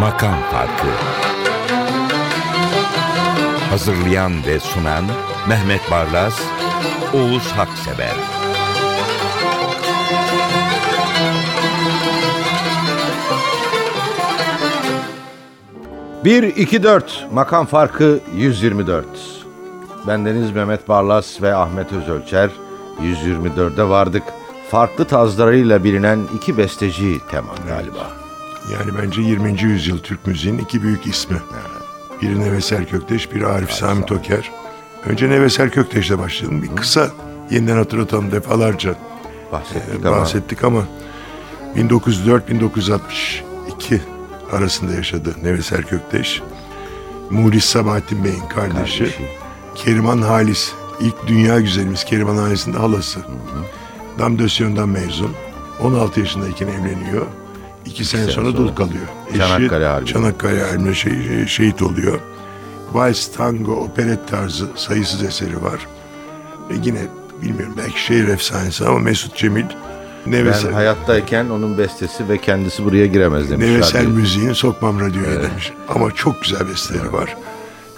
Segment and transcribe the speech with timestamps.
[0.00, 0.86] Makam Farkı
[3.70, 5.04] Hazırlayan ve sunan
[5.48, 6.40] Mehmet Barlas,
[7.14, 8.34] Oğuz Haksever
[16.24, 17.26] Bir, iki, dört.
[17.32, 19.06] Makam farkı 124.
[20.06, 22.50] Bendeniz Mehmet Barlas ve Ahmet Özölçer
[23.02, 24.22] 124'e vardık.
[24.70, 28.12] Farklı tazlarıyla bilinen iki besteci tema galiba.
[28.72, 29.62] Yani bence 20.
[29.62, 31.36] yüzyıl Türk müziğinin iki büyük ismi.
[32.22, 34.50] Biri Neveser Kökteş, biri Arif Sami Toker.
[35.06, 36.62] Önce Neveser Kökteş'le başlayalım.
[36.62, 37.10] Bir kısa
[37.50, 38.94] yeniden hatırlatalım defalarca
[39.52, 40.82] Bahsettik e, ama bahsettik ama
[41.76, 43.00] 1904-1962
[44.52, 46.42] arasında yaşadı Neveser Kökteş.
[47.30, 48.98] Muhlis Sabahattin Bey'in kardeşi.
[48.98, 49.43] Kardeşi.
[49.74, 50.72] Keriman Halis.
[51.00, 53.20] ilk dünya güzelimiz Keriman Halis'in de halası.
[54.18, 55.30] Damdösyon'dan mezun.
[55.80, 57.26] 16 yaşındayken evleniyor.
[57.86, 58.56] İki sene sene sonra sonra.
[58.58, 59.06] dul kalıyor.
[59.38, 60.06] Çanakkale Harbi.
[60.06, 62.18] Çanakkale Harbi'nde şey- şehit oluyor.
[62.92, 65.86] Vals, tango, operet tarzı sayısız eseri var.
[66.70, 67.00] Ve yine
[67.42, 69.64] bilmiyorum belki şehir efsanesi ama Mesut Cemil
[70.26, 73.66] ben Neveser, hayattayken onun bestesi ve kendisi buraya giremez demiş.
[73.66, 74.10] Nevesel radyo.
[74.10, 75.72] müziğini sokmam radyoya demiş.
[75.88, 77.36] Ama çok güzel besteleri var.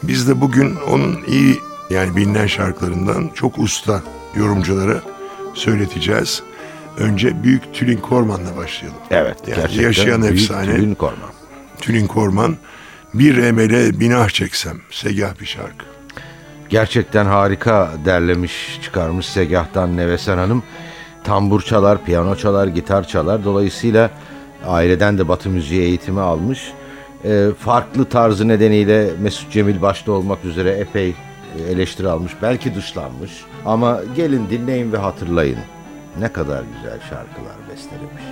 [0.02, 4.02] Biz de bugün onun iyi yani bilinen şarkılarından çok usta
[4.36, 5.00] yorumcuları
[5.55, 6.42] söyleteceğiz.
[6.98, 9.00] Önce Büyük Tülin Korman'la başlayalım.
[9.11, 10.77] Evet, Yani gerçekten yaşayan büyük efsane.
[10.77, 11.30] Tülin Korman.
[11.80, 12.56] Tülin Korman
[13.14, 15.84] bir emele binah çeksem segah bir şarkı.
[16.69, 20.62] Gerçekten harika derlemiş çıkarmış Segah'tan Nevesen Hanım.
[21.24, 23.44] Tambur çalar, piyano çalar, gitar çalar.
[23.44, 24.11] Dolayısıyla
[24.67, 26.72] aileden de batı müziği eğitimi almış.
[27.27, 31.09] Ee, farklı tarzı nedeniyle Mesut Cemil başta olmak üzere epey
[31.59, 32.33] e, eleştiri almış.
[32.43, 33.33] Belki dışlanmış.
[33.65, 35.59] Ama gelin dinleyin ve hatırlayın.
[36.21, 38.23] Ne kadar güzel şarkılar bestelemiş.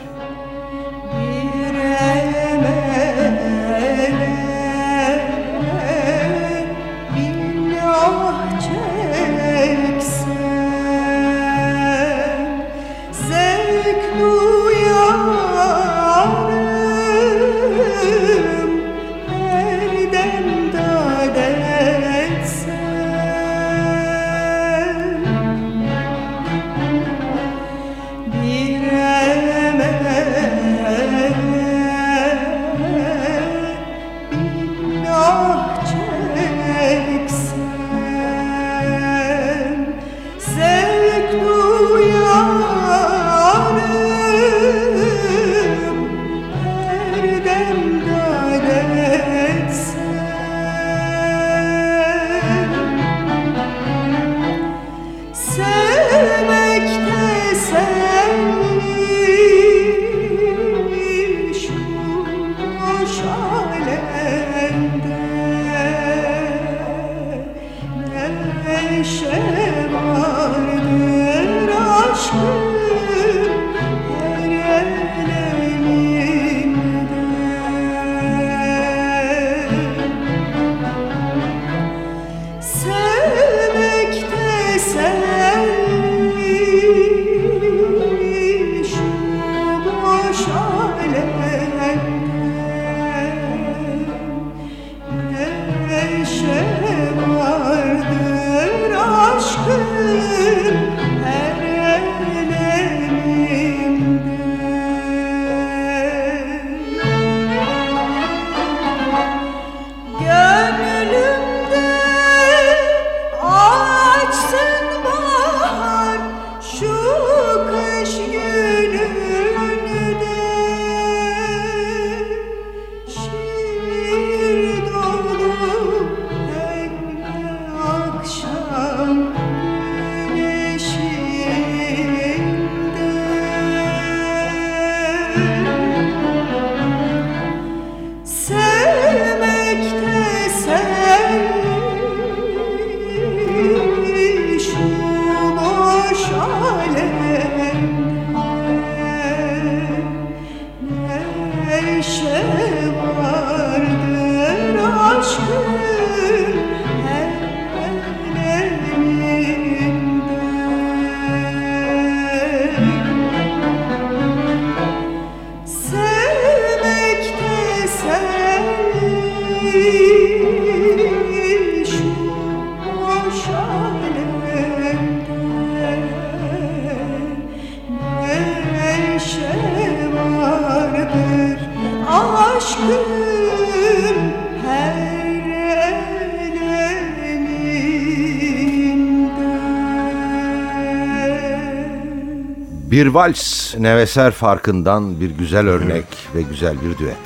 [193.05, 196.05] Bir vals Neveser farkından bir güzel örnek
[196.35, 197.17] ve güzel bir düet.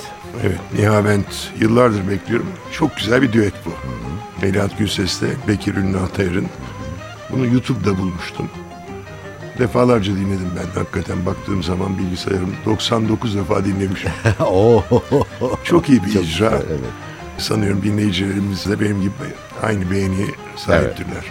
[0.42, 2.46] Evet Nihavent yıllardır bekliyorum.
[2.72, 3.70] Çok güzel bir düet bu.
[4.42, 6.46] Melahat Gülses'le Bekir Ünlü Atayır'ın.
[7.30, 8.48] Bunu YouTube'da bulmuştum.
[9.58, 14.10] Defalarca dinledim ben hakikaten baktığım zaman bilgisayarım 99 defa dinlemişim.
[15.64, 16.20] Çok iyi bir icra.
[16.20, 16.90] güzel, evet.
[17.38, 19.12] Sanıyorum dinleyicilerimiz de benim gibi
[19.62, 20.26] aynı beğeniye
[20.56, 21.24] sahiptirler.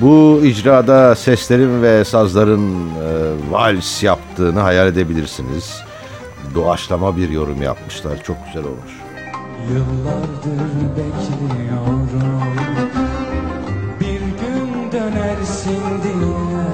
[0.00, 3.05] Bu icrada seslerin ve sazların e,
[3.50, 5.82] vals yaptığını hayal edebilirsiniz.
[6.54, 8.22] Doğaçlama bir yorum yapmışlar.
[8.22, 8.92] Çok güzel olmuş.
[9.72, 12.08] Yıllardır bekliyorum
[14.00, 16.66] Bir gün dönersin diye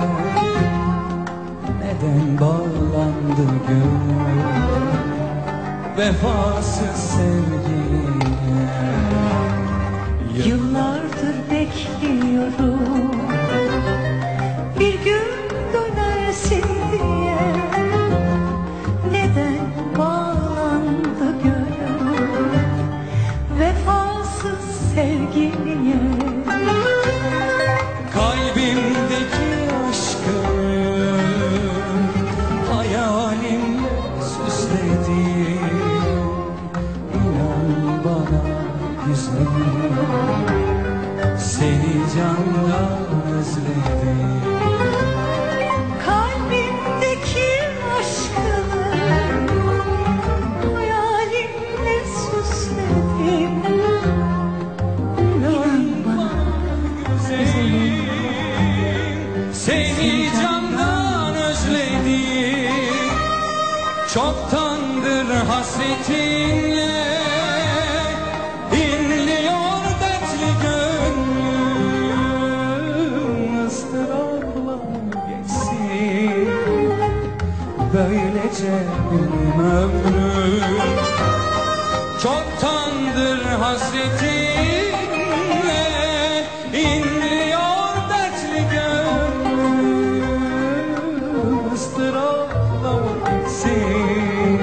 [1.79, 4.43] Neden bağlandı gönül
[5.99, 8.33] Vefasız sevgiye
[10.47, 13.22] Yıllardır bekliyorum
[16.33, 16.63] dönersin
[16.93, 17.32] diye
[78.13, 80.63] Benim ömrüm
[82.23, 84.93] Çoktandır hasretinle
[86.73, 90.13] inliyor dertli gönlüm
[91.75, 92.95] ıstırapla
[93.27, 94.61] gitsin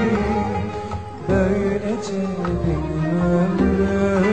[1.30, 2.22] Böylece
[2.66, 4.26] benim ömrüm.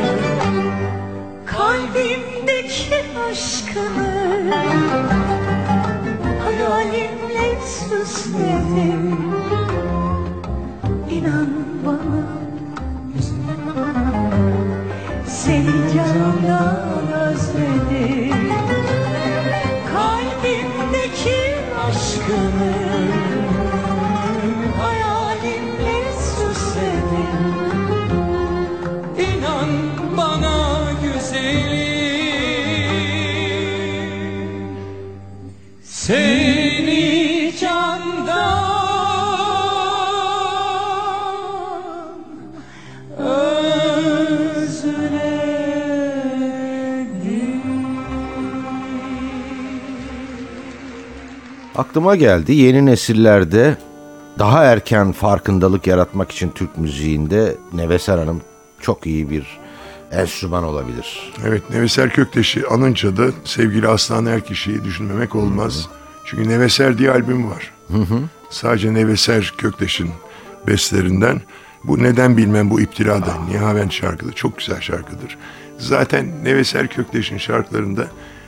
[1.47, 4.06] Kalbimdeki aşkını
[8.07, 9.26] süsledim İnan
[51.97, 53.77] Aklıma geldi yeni nesillerde
[54.39, 58.41] daha erken farkındalık yaratmak için Türk müziğinde Neveser Hanım
[58.81, 59.59] çok iyi bir
[60.13, 61.33] enstrüman olabilir.
[61.47, 65.89] Evet Neveser Kökteş'i anınca da sevgili Aslan Erkişi'yi düşünmemek olmaz.
[66.25, 67.73] Çünkü Neveser diye albüm var.
[68.51, 70.11] Sadece Neveser Kökteş'in
[70.67, 71.41] bestlerinden.
[71.85, 74.33] Bu neden bilmem bu iptilada Nihavent şarkıdır.
[74.33, 75.39] Çok güzel şarkıdır.
[75.79, 78.07] Zaten Neveser Kökteş'in şarkılarında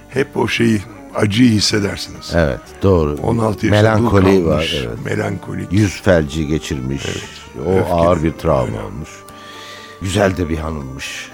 [0.08, 0.80] hep o şeyi
[1.18, 2.30] acıyı hissedersiniz.
[2.34, 3.16] Evet doğru.
[3.22, 4.74] 16 yaşında Melankoli var.
[4.76, 5.04] Evet.
[5.04, 5.72] Melankolik.
[5.72, 7.02] Yüz felci geçirmiş.
[7.66, 7.92] O öfkeli.
[7.92, 9.10] ağır bir travma olmuş.
[10.02, 11.28] Güzel de bir hanımmış.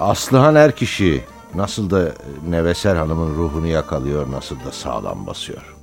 [0.00, 1.24] Aslıhan Erkişi
[1.54, 2.12] nasıl da
[2.48, 5.75] Neveser Hanım'ın ruhunu yakalıyor, nasıl da sağlam basıyor.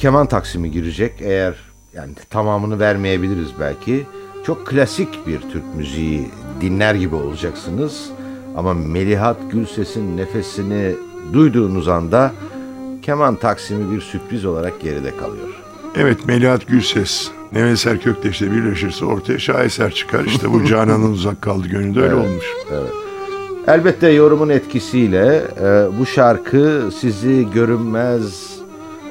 [0.00, 1.54] Keman taksimi girecek eğer
[1.94, 4.06] yani tamamını vermeyebiliriz belki.
[4.46, 6.28] Çok klasik bir Türk müziği
[6.60, 8.10] dinler gibi olacaksınız.
[8.56, 10.94] Ama Melihat Gülses'in nefesini
[11.32, 12.32] duyduğunuz anda
[13.02, 15.48] keman taksimi bir sürpriz olarak geride kalıyor.
[15.96, 20.24] Evet Melihat Gülses, Neveser Kökteş'le birleşirse ortaya şaheser çıkar.
[20.24, 22.44] İşte bu Canan'ın uzak kaldı gönlünde öyle olmuş.
[23.66, 28.59] Elbette yorumun etkisiyle e, bu şarkı sizi görünmez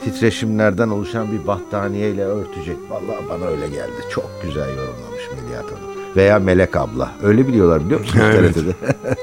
[0.03, 2.77] titreşimlerden oluşan bir battaniyeyle örtecek.
[2.89, 3.91] Vallahi bana öyle geldi.
[4.12, 6.15] Çok güzel yorumlamış Melihat Hanım.
[6.15, 7.12] Veya Melek abla.
[7.24, 8.53] Öyle biliyorlar biliyor musunuz Evet.
[8.53, 8.74] TRT'de?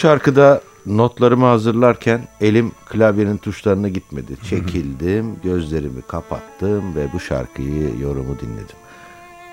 [0.00, 4.32] şarkıda notlarımı hazırlarken elim klavyenin tuşlarına gitmedi.
[4.50, 8.76] Çekildim, gözlerimi kapattım ve bu şarkıyı, yorumu dinledim.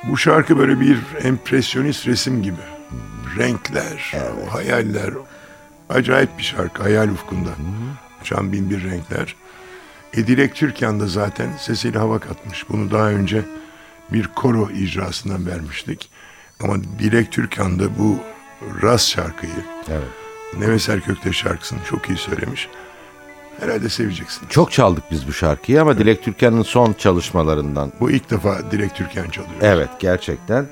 [0.10, 2.57] Bu şarkı böyle bir empresyonist resim gibi.
[3.38, 4.13] Renkler,
[4.45, 5.13] o hayaller.
[5.89, 7.49] Acayip bir şarkı, hayal ufkunda.
[8.21, 9.36] Uçan bin bir renkler.
[10.13, 12.69] E, Dilek Türkan da zaten sesiyle hava katmış.
[12.69, 13.41] Bunu daha önce
[14.13, 16.10] bir koro icrasından vermiştik.
[16.63, 18.17] Ama Dilek Türkan da bu
[18.83, 19.51] Ras şarkıyı,
[19.89, 20.26] Evet.
[20.57, 22.69] Neves Erkökte şarkısını çok iyi söylemiş.
[23.60, 24.47] Herhalde seveceksin.
[24.49, 27.93] Çok çaldık biz bu şarkıyı ama Dilek Türkan'ın son çalışmalarından.
[27.99, 29.55] Bu ilk defa Dilek Türkan çalıyor.
[29.62, 30.67] Evet, gerçekten.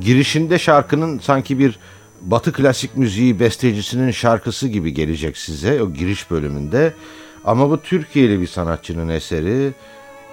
[0.00, 1.78] Girişinde şarkının sanki bir
[2.20, 6.94] Batı klasik müziği bestecisinin şarkısı gibi gelecek size o giriş bölümünde.
[7.44, 9.72] Ama bu Türkiye'li bir sanatçının eseri.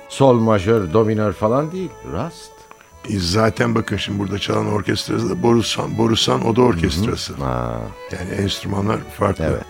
[0.10, 1.90] Sol majör, do minör falan değil.
[2.14, 2.57] Rast.
[3.10, 7.34] E, Zaten bakın şimdi burada çalan orkestrası da Borusan, Borusan Oda Orkestrası.
[7.34, 7.80] Ha,
[8.12, 9.44] Yani enstrümanlar farklı.
[9.44, 9.64] evet.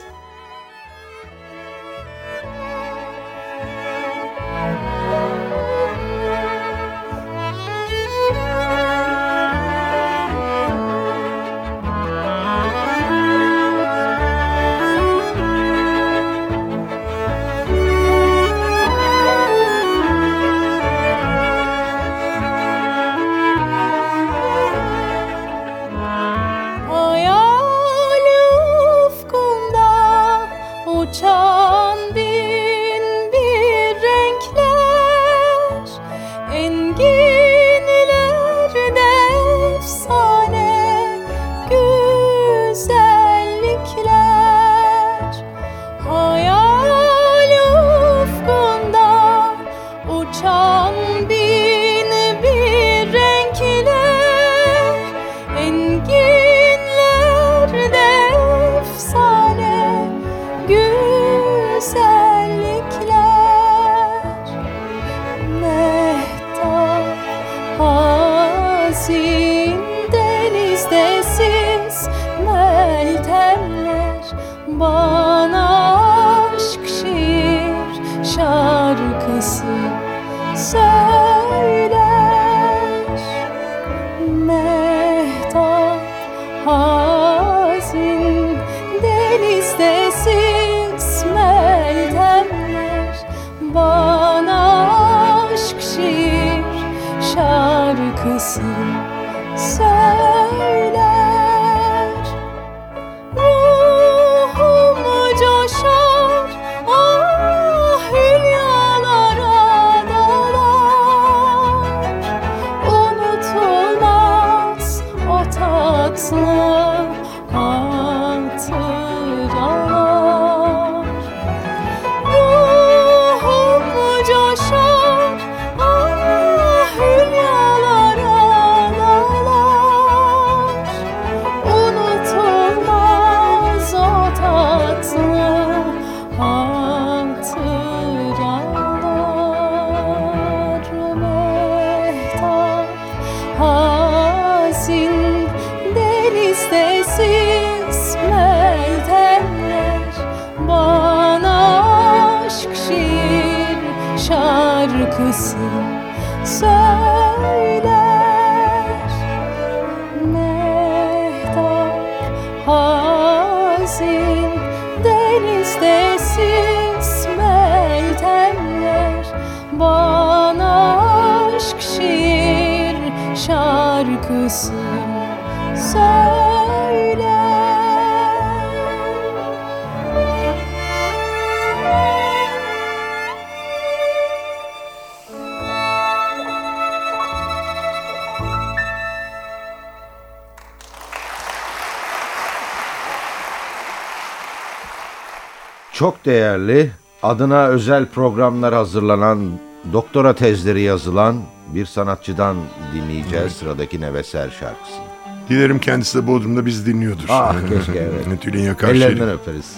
[196.58, 196.92] Değerli,
[197.24, 199.52] adına özel programlar hazırlanan,
[199.94, 201.42] doktora tezleri yazılan
[201.76, 202.58] bir sanatçıdan
[202.94, 205.08] dinleyeceğiz sıradaki Neveser şarkısını.
[205.50, 207.26] Dilerim kendisi de Bodrum'da bizi dinliyordur.
[207.30, 208.42] Ah, keşke, evet.
[208.42, 209.04] Tülin Yakarçelik.
[209.04, 209.76] Ellerinden öperiz.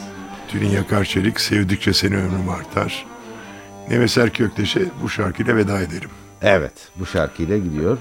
[0.47, 3.05] Tülin Yakarçelik sevdikçe seni ömrüm artar.
[3.89, 6.09] Neveser Kökteş'e bu şarkıyla veda ederim.
[6.41, 7.97] Evet, bu şarkıyla gidiyor.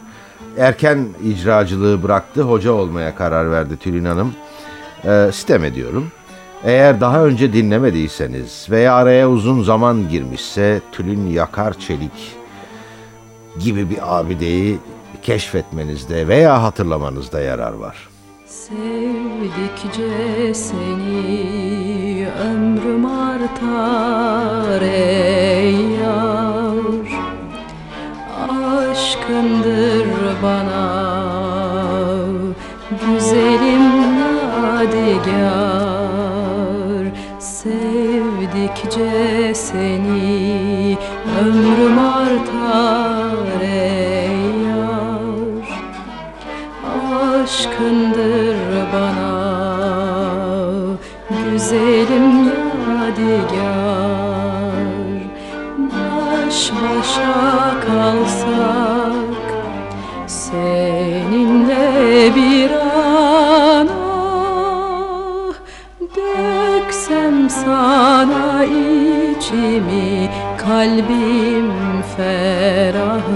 [0.59, 4.35] Erken icracılığı bıraktı, hoca olmaya karar verdi Tülin Hanım.
[5.05, 6.13] Ee, sitem ediyorum.
[6.65, 12.37] Eğer daha önce dinlemediyseniz veya araya uzun zaman girmişse Tülin Yakar Çelik
[13.59, 14.79] gibi bir abideyi
[15.23, 18.09] keşfetmenizde veya hatırlamanızda yarar var.
[18.47, 20.05] Sevdikçe
[20.55, 26.75] seni ömrüm artar ey yar
[28.49, 30.07] Aşkındır
[30.43, 30.89] bana
[33.07, 34.09] güzelim
[34.79, 35.68] yadigar
[38.69, 40.99] Sevdikçe seni
[41.41, 45.69] ömrüm artar ey yar.
[47.43, 48.57] Aşkındır
[48.93, 49.33] bana
[51.29, 52.45] güzelim
[52.89, 53.69] yadigar.
[55.79, 59.49] Baş başa kalsak
[60.27, 61.87] seninle
[62.37, 62.88] bir
[67.69, 71.73] sana içimi kalbim
[72.17, 73.29] ferahlar.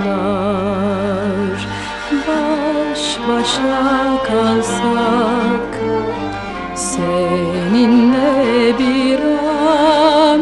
[2.29, 3.83] Baş başa
[4.27, 5.75] kalsak
[6.75, 10.41] seninle bir an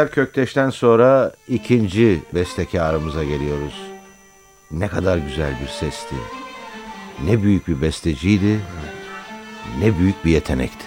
[0.01, 3.73] Neveser Kökteş'ten sonra ikinci bestekarımıza geliyoruz.
[4.71, 6.15] Ne kadar güzel bir sesti.
[7.25, 8.59] Ne büyük bir besteciydi.
[9.79, 10.85] Ne büyük bir yetenekti.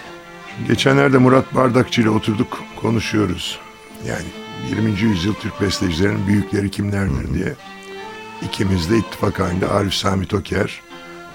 [0.67, 3.59] Geçenlerde Murat Bardakçı ile oturduk konuşuyoruz.
[4.07, 4.27] Yani
[4.69, 4.99] 20.
[4.99, 7.53] yüzyıl Türk bestecilerinin büyükleri kimlerdir diye.
[8.41, 10.81] İkimiz de ittifak halinde Arif Sami Toker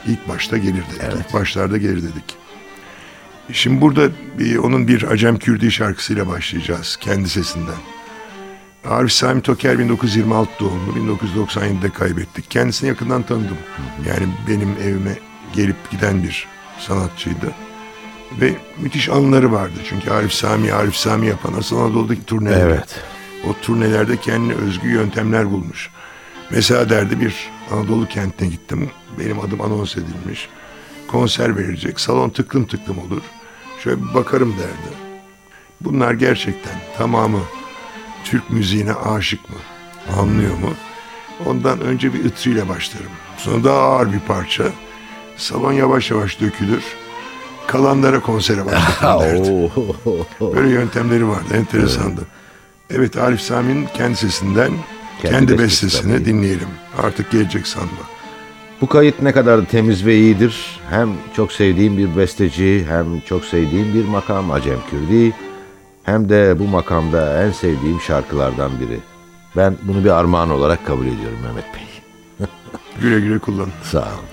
[0.06, 1.20] ilk başta gelir dedik.
[1.20, 2.39] İlk başlarda gelir dedik.
[3.52, 4.08] Şimdi burada
[4.38, 7.78] bir, onun bir Acem Kürdi şarkısıyla başlayacağız kendi sesinden.
[8.84, 12.50] Arif Sami Toker 1926 doğumlu, 1997'de kaybettik.
[12.50, 13.56] Kendisini yakından tanıdım.
[14.08, 15.18] Yani benim evime
[15.52, 16.46] gelip giden bir
[16.78, 17.52] sanatçıydı.
[18.40, 19.74] Ve müthiş anıları vardı.
[19.88, 22.66] Çünkü Arif Sami, Arif Sami yapan asıl Anadolu'daki turneler.
[22.66, 23.00] Evet.
[23.48, 25.90] O turnelerde kendine özgü yöntemler bulmuş.
[26.50, 27.34] Mesela derdi bir
[27.72, 28.90] Anadolu kentine gittim.
[29.18, 30.48] Benim adım anons edilmiş.
[31.08, 32.00] Konser verilecek.
[32.00, 33.22] Salon tıklım tıklım olur.
[33.84, 34.96] Şöyle bir bakarım derdi.
[35.80, 37.40] Bunlar gerçekten tamamı
[38.24, 39.56] Türk müziğine aşık mı?
[40.20, 40.70] Anlıyor mu?
[41.46, 43.10] Ondan önce bir ıtrıyla başlarım.
[43.36, 44.64] Sonra daha ağır bir parça.
[45.36, 46.82] Salon yavaş yavaş dökülür.
[47.66, 49.70] Kalanlara konsere başlatırım derdi.
[50.56, 51.54] Böyle yöntemleri vardı.
[51.54, 52.20] Enteresandı.
[52.90, 54.72] Evet Arif Sami'nin kendi sesinden
[55.22, 56.68] kendi, Kendi bestesi bestesini dinleyelim.
[57.02, 57.88] Artık gelecek sanma.
[58.80, 60.80] Bu kayıt ne kadar temiz ve iyidir.
[60.90, 65.34] Hem çok sevdiğim bir besteci hem çok sevdiğim bir makam Acem Kürdi.
[66.02, 68.98] Hem de bu makamda en sevdiğim şarkılardan biri.
[69.56, 71.82] Ben bunu bir armağan olarak kabul ediyorum Mehmet Bey.
[73.02, 73.72] Güle güle kullanın.
[73.82, 74.30] Sağ olun.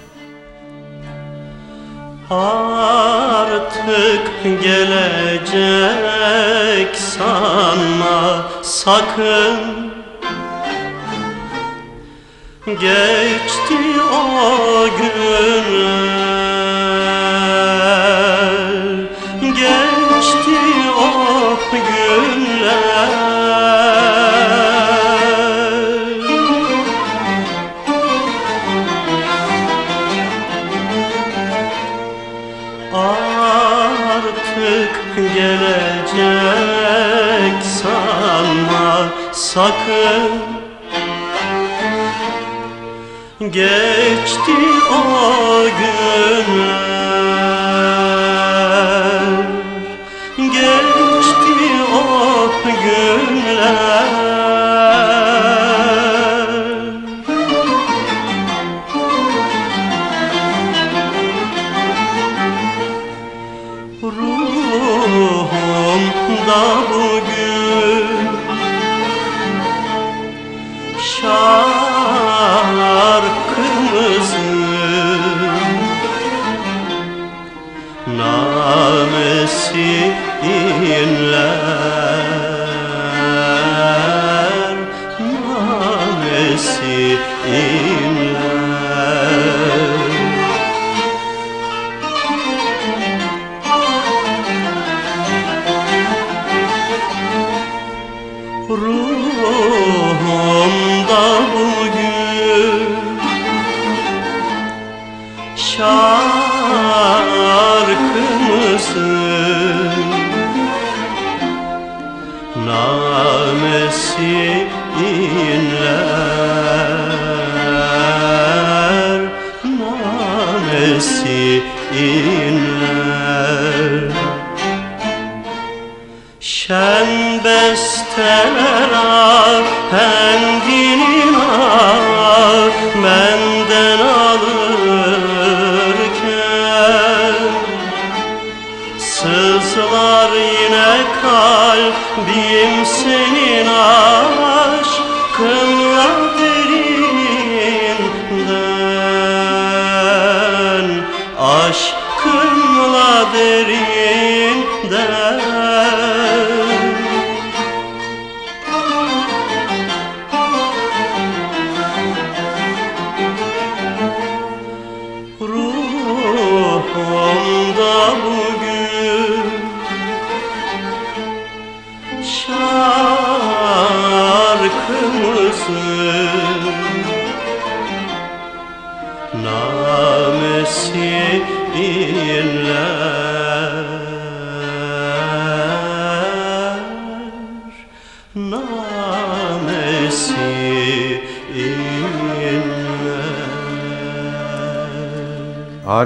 [3.50, 5.58] Artık gelecek
[6.96, 9.87] sanma sakın
[12.68, 13.78] Geçti
[14.12, 15.88] o günler.
[19.42, 20.60] Geçti
[20.98, 23.08] o günler.
[34.14, 34.96] Artık
[35.36, 36.38] gelecek
[37.64, 40.37] sanma sakın
[43.52, 44.52] Geçti
[44.92, 46.87] o günler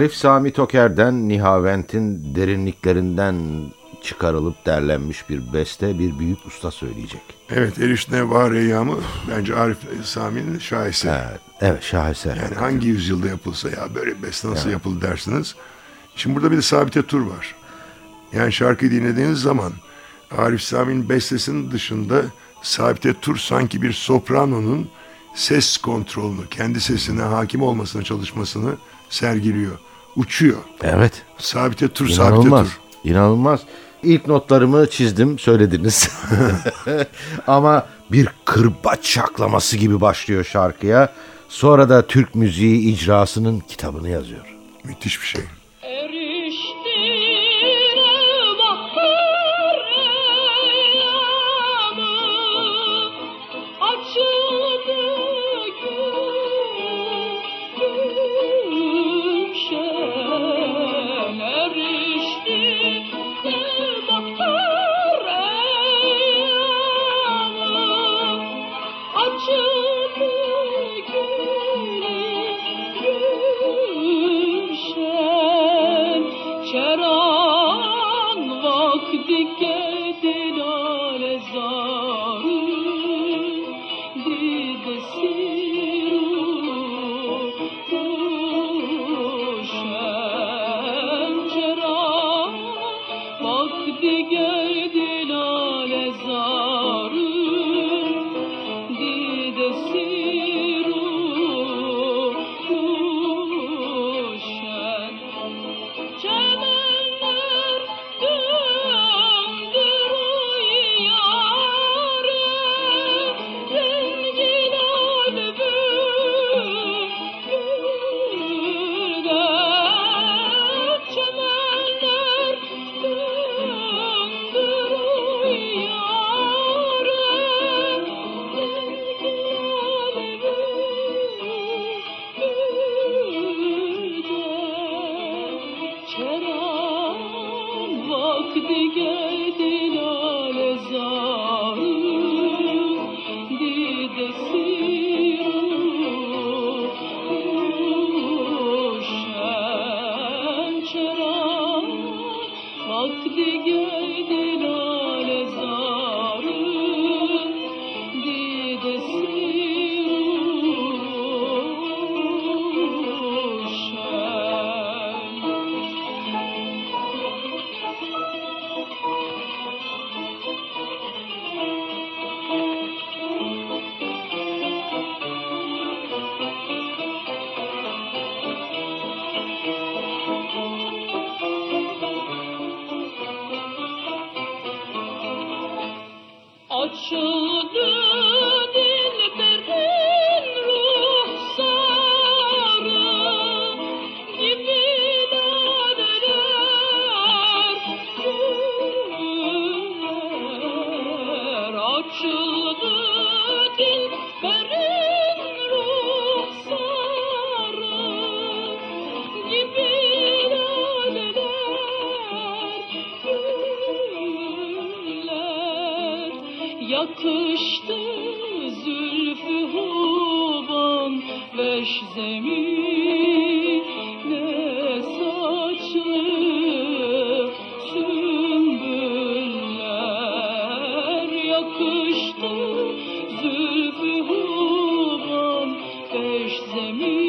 [0.02, 3.36] Arif Sami Toker'den Nihavent'in derinliklerinden
[4.04, 7.22] çıkarılıp derlenmiş bir beste bir büyük usta söyleyecek.
[7.50, 8.98] Evet Erişne Var Eyyamı
[9.30, 11.12] bence Arif Sami'nin şaheseri.
[11.12, 12.36] Evet, evet şaheser.
[12.36, 15.56] Yani hangi yüzyılda yapılsa ya böyle beste nasıl yapıldı dersiniz.
[16.16, 17.56] Şimdi burada bir de Sabite Tur var.
[18.34, 19.74] Yani şarkıyı dinlediğiniz zaman
[20.38, 22.22] Arif Sami'nin bestesinin dışında
[22.62, 24.90] Sabite Tur sanki bir sopranonun
[25.36, 28.76] ses kontrolünü, kendi sesine hakim olmasına çalışmasını
[29.10, 29.80] sergiliyor.
[30.16, 30.58] Uçuyor.
[30.84, 31.14] Evet.
[31.38, 32.68] Sabite Tur, Sabite İnanılmaz.
[32.68, 32.80] Tur.
[33.04, 33.60] İnanılmaz.
[34.04, 36.10] İlk notlarımı çizdim, söylediniz.
[37.48, 41.14] Ama bir kırbaç şaklaması gibi başlıyor şarkıya.
[41.50, 44.56] Sonra da Türk müziği icrasının kitabını yazıyor.
[44.84, 45.42] Müthiş bir şey.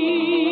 [0.03, 0.52] You.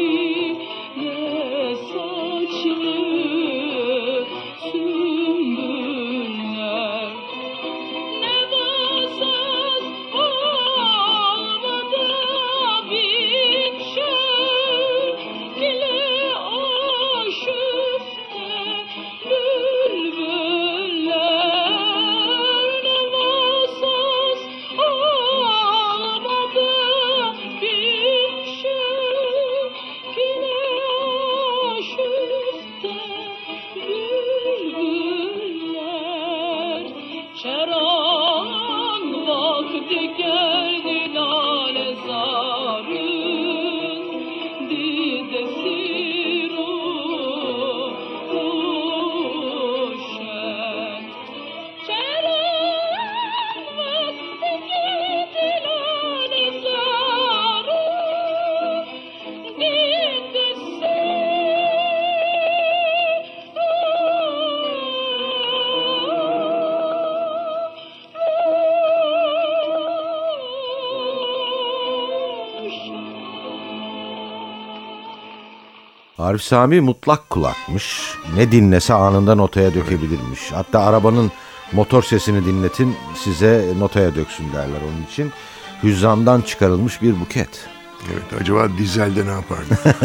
[76.31, 78.15] Arif Sami mutlak kulakmış.
[78.37, 80.53] Ne dinlese anında notaya dökebilirmiş.
[80.53, 81.33] Hatta arabanın
[81.73, 85.33] motor sesini dinletin size notaya döksün derler onun için.
[85.83, 87.69] Hüzzamdan çıkarılmış bir buket.
[88.13, 89.79] Evet acaba dizelde ne yapardı?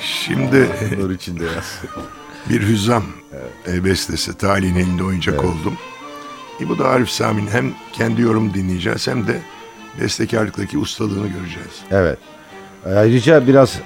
[0.00, 0.68] Şimdi
[0.98, 1.80] Nur içinde yaz.
[2.50, 3.04] bir hüzzam
[3.66, 5.78] e, bestesi talihin elinde oyuncak oldum.
[6.60, 9.42] E, bu da Arif Sami'nin hem kendi yorum dinleyeceğiz hem de
[10.00, 11.82] bestekarlıktaki ustalığını göreceğiz.
[11.90, 12.18] Evet.
[12.86, 13.78] Ayrıca biraz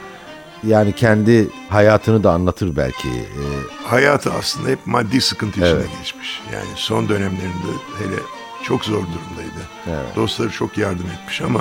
[0.65, 3.09] yani kendi hayatını da anlatır belki.
[3.09, 3.43] Ee,
[3.85, 5.89] Hayatı aslında hep maddi sıkıntı içinde Evet.
[6.03, 6.41] geçmiş.
[6.53, 8.17] Yani son dönemlerinde hele
[8.63, 9.61] çok zor durumdaydı.
[9.87, 10.17] Evet.
[10.17, 11.61] Dostları çok yardım etmiş ama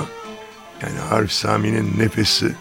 [0.82, 2.54] yani Arif Sami'nin nefesi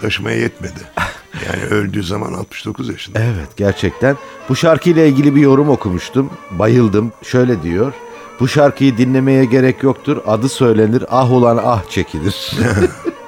[0.00, 0.80] taşımaya yetmedi.
[1.46, 3.18] Yani öldüğü zaman 69 yaşında.
[3.18, 4.16] Evet gerçekten.
[4.48, 6.30] Bu şarkıyla ilgili bir yorum okumuştum.
[6.50, 7.12] Bayıldım.
[7.22, 7.92] Şöyle diyor.
[8.40, 10.16] Bu şarkıyı dinlemeye gerek yoktur.
[10.26, 11.04] Adı söylenir.
[11.10, 12.50] Ah ulan ah çekilir.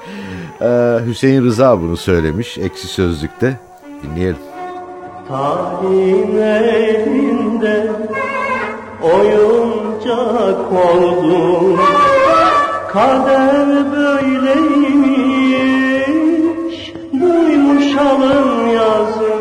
[0.65, 2.57] Ee, Hüseyin Rıza bunu söylemiş.
[2.57, 3.59] Eksi sözlükte.
[4.03, 4.37] Dinleyelim.
[5.27, 7.91] Talim elinde
[9.03, 11.79] oyuncak oldum
[12.93, 15.33] Kader böyleymiş
[17.13, 19.35] duymuş alın yazı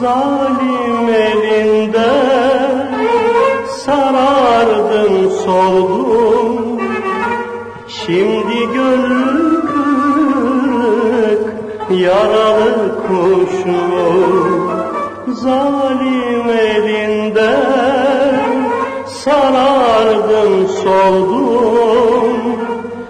[0.00, 0.45] Zalim
[5.46, 6.80] soldum.
[7.88, 11.44] Şimdi gönlüm kırık
[11.90, 14.70] yaralı kuşum.
[15.34, 18.36] Zalim elinden
[19.06, 22.32] sarardım soldum.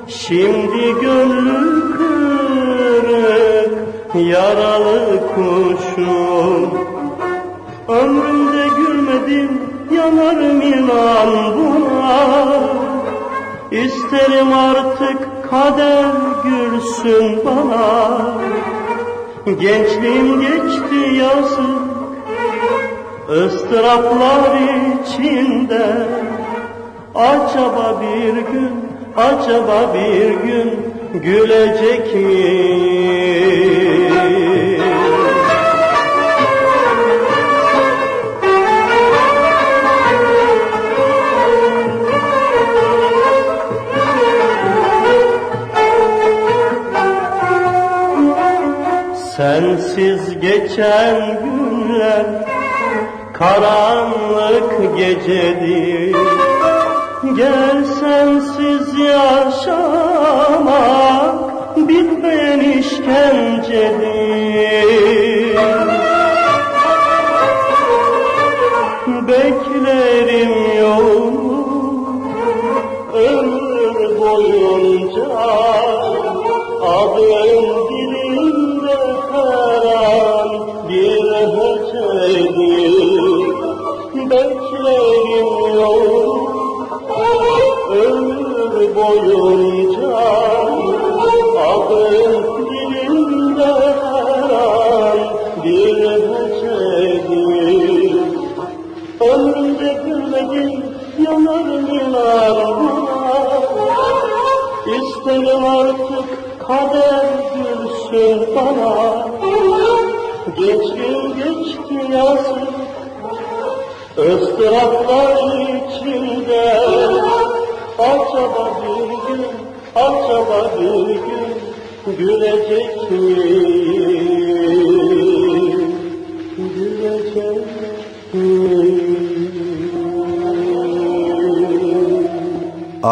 [0.08, 3.72] Şimdi gönlüm kırık
[4.14, 6.70] yaralı kuşum.
[7.88, 9.65] Ömrümde gülmedim
[10.06, 12.46] yanarım inan buna.
[13.70, 16.06] İsterim artık kader
[16.44, 18.18] gülsün bana.
[19.46, 21.86] Gençliğim geçti yazık
[23.30, 24.40] ıstıraplar
[25.02, 26.08] içinde.
[27.14, 28.72] Acaba bir gün,
[29.16, 30.92] acaba bir gün
[31.22, 33.85] gülecek mi?
[49.56, 52.26] Sensiz geçen günler
[53.32, 56.16] karanlık gecedir.
[57.36, 59.96] Gel sensiz yaşamak
[61.76, 64.16] bitmeyen işkencedir.
[69.28, 71.25] Beklerim yolunu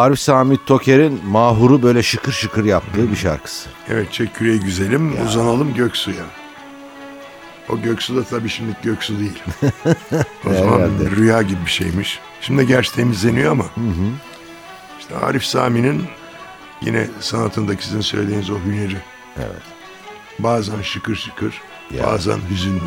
[0.05, 3.69] Arif Sami Toker'in Mahur'u böyle şıkır şıkır yaptığı bir şarkısı.
[3.89, 6.23] Evet çek küreği güzelim uzanalım Göksu'ya.
[7.69, 9.43] O Göksu da tabii şimdi Göksu değil.
[10.49, 11.11] o zaman Herhalde.
[11.15, 12.19] rüya gibi bir şeymiş.
[12.41, 13.65] Şimdi gerçi temizleniyor ama.
[14.99, 16.03] İşte Arif Sami'nin
[16.81, 18.97] yine sanatındaki sizin söylediğiniz o hüneri.
[19.37, 19.61] Evet.
[20.39, 21.61] Bazen şıkır şıkır,
[21.97, 22.03] Ya.
[22.05, 22.79] bazen hüzünlü.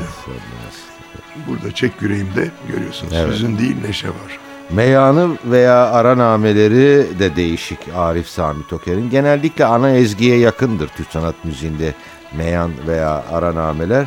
[1.49, 3.13] Burada çek yüreğimde görüyorsunuz.
[3.17, 3.33] Evet.
[3.33, 4.39] Hüzün değil neşe var.
[4.71, 9.11] Meyanı veya aranameleri de değişik Arif Sami Toker'in.
[9.11, 11.95] Genellikle ana ezgiye yakındır Türk sanat müziğinde
[12.37, 14.07] meyan veya aranameler.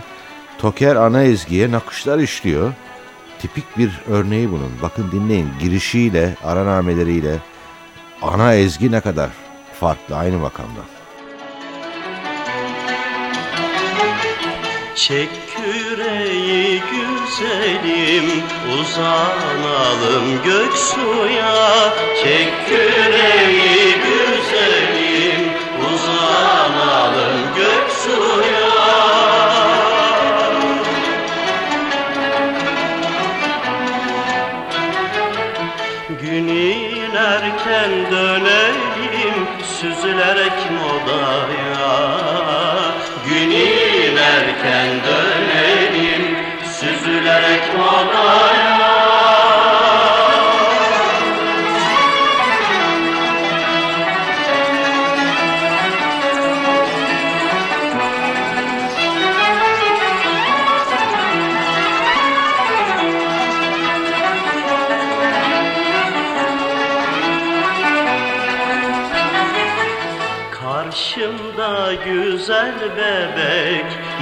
[0.57, 2.74] Toker ana ezgiye nakışlar işliyor.
[3.39, 4.72] Tipik bir örneği bunun.
[4.82, 7.36] Bakın dinleyin girişiyle, aranameleriyle
[8.22, 9.30] ana ezgi ne kadar
[9.80, 10.82] farklı aynı makamda.
[14.95, 15.30] Çek
[17.41, 18.43] güzelim
[18.79, 25.49] uzanalım göksuya Çek küreği güzelim
[25.93, 28.71] uzanalım göksuya
[36.21, 41.70] Gün inerken dönelim süzülerek modaya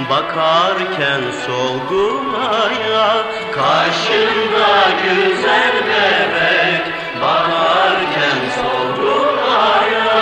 [0.09, 4.71] bakarken solgunaya Karşımda
[5.03, 6.83] güzel bebek.
[7.21, 10.19] Bakarken solgunaya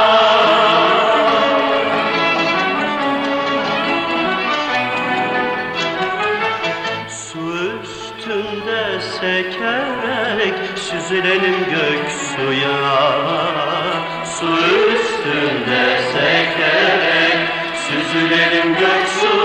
[7.09, 7.39] Su
[7.81, 12.79] üstünde sekerek süzülelim göksuya
[14.25, 17.37] Su üstünde sekerek
[17.87, 19.36] süzülelim göksuya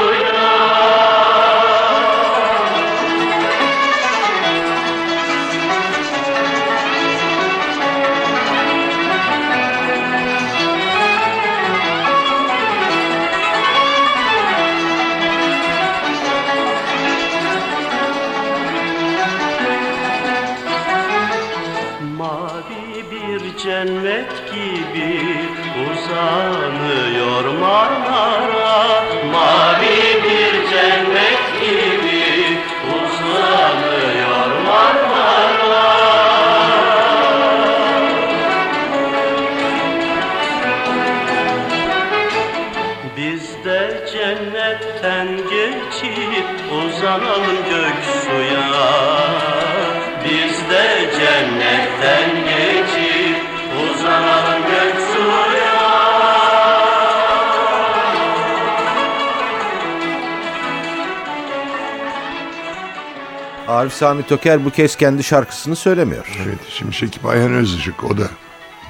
[63.83, 66.27] Arif Sami Toker bu kez kendi şarkısını söylemiyor.
[66.47, 68.29] Evet şimdi Şekip Ayhan Özışık o da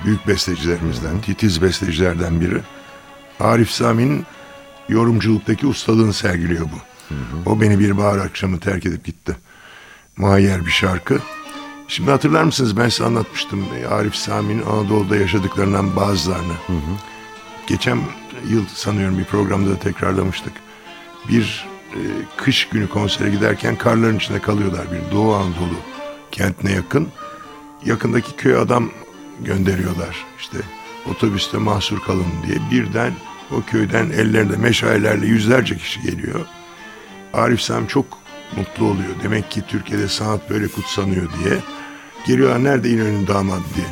[0.04, 2.60] büyük bestecilerimizden, titiz bestecilerden biri.
[3.40, 4.26] Arif Sami'nin
[4.88, 6.78] yorumculuktaki ustalığını sergiliyor bu.
[7.50, 9.36] O beni bir bahar akşamı terk edip gitti.
[10.16, 11.18] Muayyer bir şarkı.
[11.88, 16.54] Şimdi hatırlar mısınız ben size anlatmıştım Arif Sami'nin Anadolu'da yaşadıklarından bazılarını.
[17.66, 17.98] Geçen
[18.48, 20.52] yıl sanıyorum bir programda da tekrarlamıştık.
[21.28, 22.02] Bir e,
[22.36, 25.76] kış günü konsere giderken karların içinde kalıyorlar bir Doğu Anadolu
[26.30, 27.08] kentine yakın.
[27.84, 28.90] Yakındaki köy adam
[29.40, 30.58] gönderiyorlar işte
[31.10, 32.56] otobüste mahsur kalın diye.
[32.70, 33.12] Birden
[33.50, 36.46] o köyden ellerinde meşalelerle yüzlerce kişi geliyor.
[37.32, 38.06] Arif Sami çok
[38.56, 39.14] mutlu oluyor.
[39.22, 41.58] Demek ki Türkiye'de sanat böyle kutsanıyor diye.
[42.26, 43.86] Geliyorlar nerede İnönü'nün damadı diye.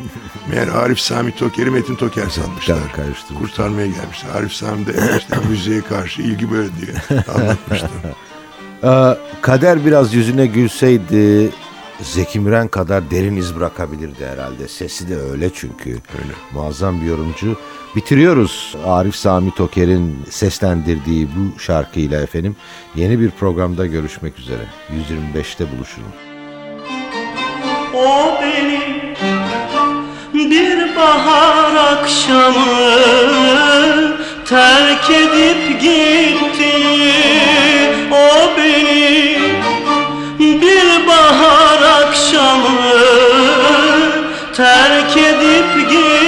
[0.50, 2.78] Meğer Arif Sami Toker'i Metin Toker sanmışlar.
[2.96, 3.38] Karıştırmışlar.
[3.38, 4.30] Kurtarmaya gelmişler.
[4.34, 7.88] Arif Sami de işte müziğe karşı ilgi böyle diye anlatmıştı.
[8.84, 11.50] Ee, kader biraz yüzüne gülseydi
[12.02, 14.68] Zeki Müren kadar derin iz bırakabilirdi herhalde.
[14.68, 15.90] Sesi de öyle çünkü.
[15.90, 16.32] Öyle.
[16.52, 17.56] Muazzam bir yorumcu.
[17.96, 22.56] Bitiriyoruz Arif Sami Toker'in seslendirdiği bu şarkıyla efendim.
[22.94, 24.62] Yeni bir programda görüşmek üzere.
[25.34, 26.29] 125'te buluşalım.
[27.94, 28.80] O beni
[30.34, 33.00] bir bahar akşamı
[34.48, 36.72] terk edip gitti
[38.12, 39.38] O beni
[40.38, 42.92] bir bahar akşamı
[44.56, 46.19] terk edip gitti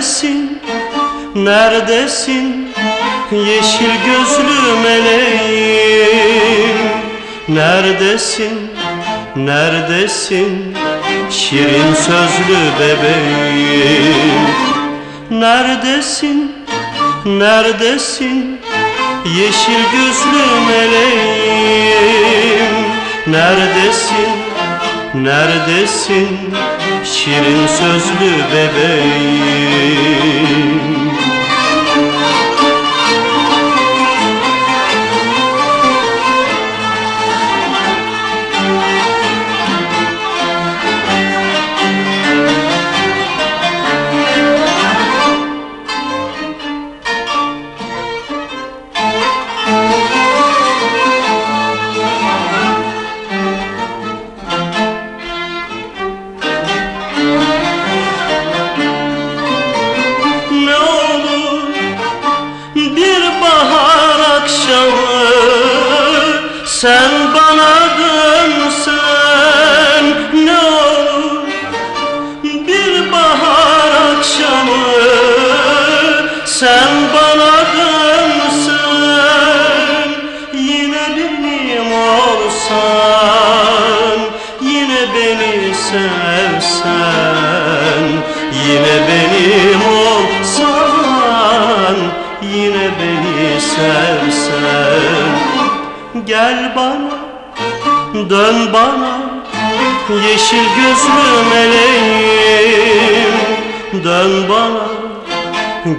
[0.00, 0.60] Neredesin,
[1.34, 2.72] neredesin?
[3.32, 6.78] Yeşil gözlü meleğim.
[7.48, 8.70] Neredesin,
[9.36, 10.76] neredesin?
[11.30, 14.46] Şirin sözlü bebeğim.
[15.30, 16.52] Neredesin,
[17.24, 18.60] neredesin?
[19.24, 22.06] Yeşil gözlü meleğim.
[23.26, 24.30] Neredesin,
[25.14, 26.54] neredesin
[27.04, 30.10] şirin sözlü bebeğim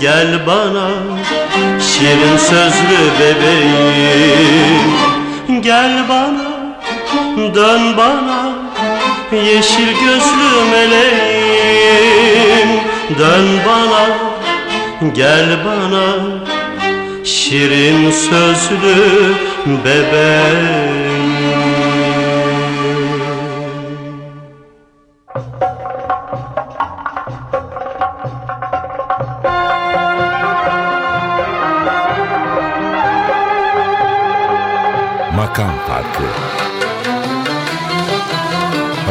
[0.02, 0.90] gel bana
[1.80, 4.82] şirin sözlü bebeğim.
[5.62, 6.52] Gel bana
[7.56, 8.50] dön bana
[9.32, 12.70] yeşil gözlü meleğim.
[13.20, 14.08] Dön bana
[15.14, 16.06] gel bana
[17.24, 18.96] şirin sözlü
[19.86, 21.01] bebeğim